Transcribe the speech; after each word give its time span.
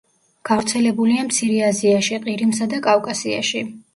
გავრცელებულია 0.49 1.25
მცირე 1.27 1.59
აზიაში, 1.67 2.19
ყირიმსა 2.25 2.69
და 2.75 2.83
კავკასიაში. 2.91 3.65